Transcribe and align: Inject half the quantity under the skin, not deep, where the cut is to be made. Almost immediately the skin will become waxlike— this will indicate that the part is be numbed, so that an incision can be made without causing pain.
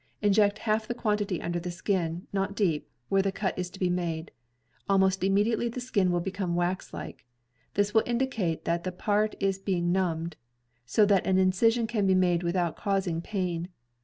Inject 0.23 0.57
half 0.57 0.87
the 0.87 0.95
quantity 0.95 1.43
under 1.43 1.59
the 1.59 1.69
skin, 1.69 2.25
not 2.33 2.55
deep, 2.55 2.89
where 3.09 3.21
the 3.21 3.31
cut 3.31 3.55
is 3.55 3.69
to 3.69 3.79
be 3.79 3.87
made. 3.87 4.31
Almost 4.89 5.23
immediately 5.23 5.69
the 5.69 5.79
skin 5.79 6.09
will 6.09 6.19
become 6.21 6.55
waxlike— 6.55 7.23
this 7.75 7.93
will 7.93 8.01
indicate 8.07 8.65
that 8.65 8.83
the 8.83 8.91
part 8.91 9.35
is 9.39 9.59
be 9.59 9.79
numbed, 9.79 10.37
so 10.87 11.05
that 11.05 11.27
an 11.27 11.37
incision 11.37 11.85
can 11.85 12.07
be 12.07 12.15
made 12.15 12.41
without 12.41 12.75
causing 12.75 13.21
pain. 13.21 13.69